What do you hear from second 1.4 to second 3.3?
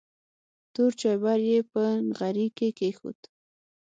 یې په نغري کې کېښود.